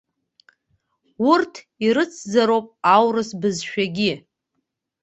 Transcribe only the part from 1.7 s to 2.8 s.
ирыцзароуп